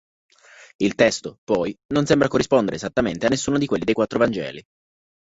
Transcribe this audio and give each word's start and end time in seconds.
Il 0.77 0.95
testo, 0.95 1.37
poi, 1.43 1.77
non 1.93 2.07
sembra 2.07 2.27
corrispondere 2.27 2.75
esattamente 2.75 3.27
a 3.27 3.29
nessuno 3.29 3.59
di 3.59 3.67
quelli 3.67 3.83
dei 3.83 3.93
quattro 3.93 4.17
vangeli. 4.17 4.59